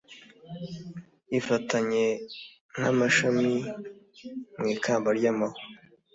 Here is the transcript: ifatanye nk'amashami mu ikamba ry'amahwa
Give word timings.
ifatanye 1.39 2.05
nk'amashami 2.75 3.53
mu 4.57 4.65
ikamba 4.75 5.09
ry'amahwa 5.17 5.59